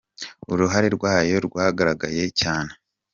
[0.51, 2.71] Uruhare rw’ayo rwaragaragaye cyane.